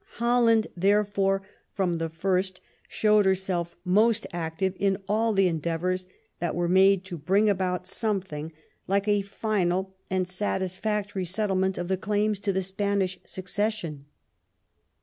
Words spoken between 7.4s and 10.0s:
about some thing like a final